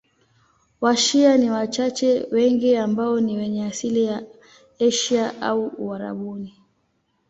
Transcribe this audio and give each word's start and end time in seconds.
Washia 0.81 1.37
ni 1.37 1.49
wachache, 1.51 2.25
wengi 2.31 2.75
wao 2.75 3.19
ni 3.19 3.37
wenye 3.37 3.65
asili 3.65 4.03
ya 4.05 4.23
Asia 4.79 5.41
au 5.41 5.67
Uarabuni. 5.67 6.55